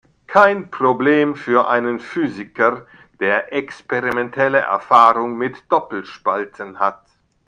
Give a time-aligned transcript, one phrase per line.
[0.25, 2.87] Kein Problem für einen Physiker,
[3.19, 7.03] der experimentelle Erfahrung mit Doppelspalten hat.